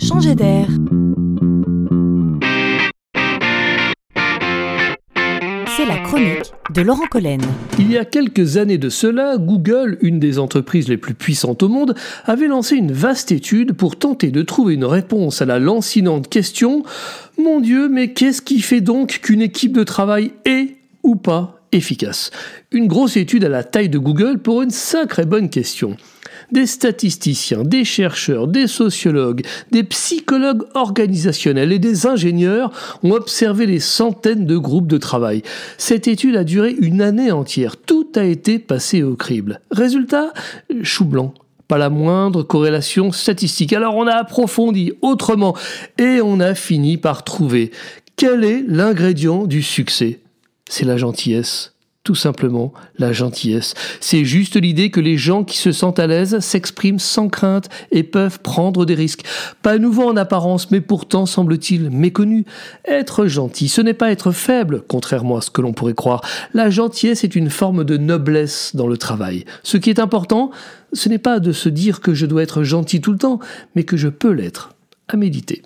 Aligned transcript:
changer 0.00 0.34
d'air. 0.34 0.66
C'est 5.76 5.86
la 5.86 5.98
chronique 5.98 6.52
de 6.74 6.82
Laurent 6.82 7.06
Collen. 7.10 7.40
Il 7.78 7.90
y 7.90 7.98
a 7.98 8.04
quelques 8.04 8.56
années 8.56 8.78
de 8.78 8.88
cela, 8.88 9.36
Google, 9.38 9.98
une 10.00 10.18
des 10.18 10.38
entreprises 10.38 10.88
les 10.88 10.96
plus 10.96 11.14
puissantes 11.14 11.62
au 11.62 11.68
monde, 11.68 11.94
avait 12.24 12.48
lancé 12.48 12.76
une 12.76 12.92
vaste 12.92 13.32
étude 13.32 13.72
pour 13.72 13.98
tenter 13.98 14.30
de 14.30 14.42
trouver 14.42 14.74
une 14.74 14.84
réponse 14.84 15.42
à 15.42 15.46
la 15.46 15.58
lancinante 15.58 16.28
question 16.28 16.82
Mon 17.38 17.60
Dieu, 17.60 17.88
mais 17.88 18.12
qu'est-ce 18.12 18.42
qui 18.42 18.60
fait 18.60 18.80
donc 18.80 19.20
qu'une 19.22 19.42
équipe 19.42 19.72
de 19.72 19.84
travail 19.84 20.32
est 20.44 20.76
ou 21.02 21.16
pas 21.16 21.59
efficace 21.72 22.30
Une 22.72 22.86
grosse 22.86 23.16
étude 23.16 23.44
à 23.44 23.48
la 23.48 23.64
taille 23.64 23.88
de 23.88 23.98
Google 23.98 24.38
pour 24.38 24.62
une 24.62 24.70
sacrée 24.70 25.26
bonne 25.26 25.50
question 25.50 25.96
des 26.52 26.66
statisticiens, 26.66 27.62
des 27.62 27.84
chercheurs, 27.84 28.48
des 28.48 28.66
sociologues, 28.66 29.42
des 29.70 29.84
psychologues 29.84 30.64
organisationnels 30.74 31.72
et 31.72 31.78
des 31.78 32.06
ingénieurs 32.06 32.72
ont 33.02 33.12
observé 33.12 33.66
les 33.66 33.80
centaines 33.80 34.46
de 34.46 34.56
groupes 34.56 34.86
de 34.86 34.98
travail. 34.98 35.42
Cette 35.78 36.08
étude 36.08 36.36
a 36.36 36.44
duré 36.44 36.74
une 36.80 37.02
année 37.02 37.30
entière. 37.30 37.76
Tout 37.76 38.08
a 38.16 38.24
été 38.24 38.58
passé 38.58 39.02
au 39.02 39.14
crible. 39.14 39.60
Résultat, 39.70 40.32
chou 40.82 41.04
blanc 41.04 41.34
pas 41.68 41.78
la 41.78 41.88
moindre 41.88 42.42
corrélation 42.42 43.12
statistique. 43.12 43.72
Alors 43.72 43.94
on 43.94 44.08
a 44.08 44.14
approfondi 44.14 44.92
autrement 45.02 45.56
et 45.98 46.20
on 46.20 46.40
a 46.40 46.56
fini 46.56 46.96
par 46.96 47.22
trouver 47.22 47.70
quel 48.16 48.42
est 48.42 48.64
l'ingrédient 48.66 49.46
du 49.46 49.62
succès. 49.62 50.18
C'est 50.70 50.86
la 50.86 50.96
gentillesse 50.96 51.74
tout 52.02 52.14
simplement 52.14 52.72
la 52.98 53.12
gentillesse. 53.12 53.74
C'est 54.00 54.24
juste 54.24 54.56
l'idée 54.56 54.90
que 54.90 55.00
les 55.00 55.18
gens 55.18 55.44
qui 55.44 55.58
se 55.58 55.70
sentent 55.70 55.98
à 55.98 56.06
l'aise 56.06 56.38
s'expriment 56.40 56.98
sans 56.98 57.28
crainte 57.28 57.68
et 57.90 58.02
peuvent 58.02 58.40
prendre 58.40 58.86
des 58.86 58.94
risques. 58.94 59.24
Pas 59.62 59.78
nouveau 59.78 60.08
en 60.08 60.16
apparence, 60.16 60.70
mais 60.70 60.80
pourtant 60.80 61.26
semble-t-il 61.26 61.90
méconnu. 61.90 62.46
Être 62.86 63.26
gentil, 63.26 63.68
ce 63.68 63.82
n'est 63.82 63.94
pas 63.94 64.10
être 64.10 64.32
faible, 64.32 64.82
contrairement 64.88 65.36
à 65.36 65.40
ce 65.42 65.50
que 65.50 65.60
l'on 65.60 65.74
pourrait 65.74 65.94
croire. 65.94 66.22
La 66.54 66.70
gentillesse 66.70 67.22
est 67.22 67.36
une 67.36 67.50
forme 67.50 67.84
de 67.84 67.98
noblesse 67.98 68.74
dans 68.74 68.86
le 68.86 68.96
travail. 68.96 69.44
Ce 69.62 69.76
qui 69.76 69.90
est 69.90 70.00
important, 70.00 70.50
ce 70.94 71.08
n'est 71.08 71.18
pas 71.18 71.38
de 71.38 71.52
se 71.52 71.68
dire 71.68 72.00
que 72.00 72.14
je 72.14 72.26
dois 72.26 72.42
être 72.42 72.62
gentil 72.62 73.00
tout 73.00 73.12
le 73.12 73.18
temps, 73.18 73.40
mais 73.76 73.84
que 73.84 73.98
je 73.98 74.08
peux 74.08 74.32
l'être. 74.32 74.74
À 75.08 75.16
méditer. 75.16 75.62